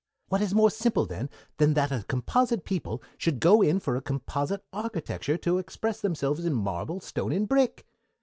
[0.29, 4.01] What is more simple, then, than that a composite people should go in for a
[4.01, 7.85] composite architecture to express themselves in marble, stone, and brick?